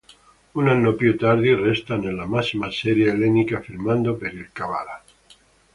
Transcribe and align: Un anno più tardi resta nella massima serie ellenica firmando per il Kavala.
Un 0.55 0.67
anno 0.67 0.95
più 0.95 1.15
tardi 1.15 1.53
resta 1.53 1.95
nella 1.95 2.25
massima 2.25 2.71
serie 2.71 3.11
ellenica 3.11 3.59
firmando 3.61 4.15
per 4.15 4.33
il 4.33 4.49
Kavala. 4.51 5.03